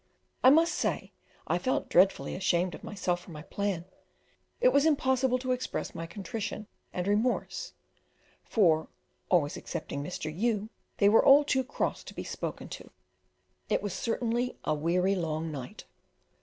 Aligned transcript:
I 0.43 0.49
must 0.49 0.73
say 0.73 1.11
I 1.45 1.59
felt 1.59 1.87
dreadfully 1.87 2.33
ashamed 2.33 2.73
of 2.73 2.83
myself 2.83 3.19
for 3.19 3.29
my 3.29 3.43
plan; 3.43 3.85
it 4.59 4.69
was 4.69 4.83
impossible 4.83 5.37
to 5.37 5.51
express 5.51 5.93
my 5.93 6.07
contrition 6.07 6.65
and 6.91 7.05
remorse, 7.07 7.73
for, 8.43 8.87
always 9.29 9.57
excepting 9.57 10.01
Mr. 10.01 10.35
U, 10.35 10.71
they 10.97 11.07
were 11.07 11.23
all 11.23 11.43
too 11.43 11.63
cross 11.63 12.03
to 12.05 12.15
be 12.15 12.23
spoken 12.23 12.67
to. 12.69 12.89
It 13.69 13.87
certainly 13.91 14.47
was 14.47 14.57
a 14.63 14.73
weary, 14.73 15.13
long 15.13 15.51
night. 15.51 15.85